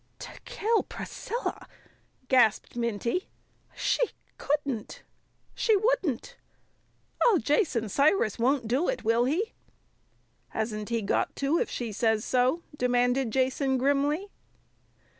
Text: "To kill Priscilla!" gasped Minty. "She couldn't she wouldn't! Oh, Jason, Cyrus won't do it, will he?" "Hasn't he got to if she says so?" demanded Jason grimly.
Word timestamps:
"To 0.17 0.29
kill 0.45 0.81
Priscilla!" 0.81 1.67
gasped 2.27 2.75
Minty. 2.75 3.29
"She 3.75 4.01
couldn't 4.39 5.03
she 5.53 5.77
wouldn't! 5.77 6.37
Oh, 7.23 7.37
Jason, 7.37 7.87
Cyrus 7.87 8.39
won't 8.39 8.67
do 8.67 8.89
it, 8.89 9.03
will 9.03 9.25
he?" 9.25 9.53
"Hasn't 10.49 10.89
he 10.89 11.03
got 11.03 11.35
to 11.35 11.59
if 11.59 11.69
she 11.69 11.91
says 11.91 12.25
so?" 12.25 12.63
demanded 12.75 13.29
Jason 13.29 13.77
grimly. 13.77 14.31